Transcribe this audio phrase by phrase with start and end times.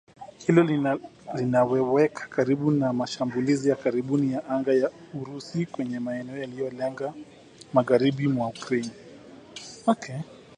[0.39, 0.63] Hilo
[1.37, 7.13] linawaweka karibu na mashambulizi ya karibuni ya anga ya Urusi kwenye maeneo yaliyolenga
[7.73, 8.91] magharibi mwa Ukraine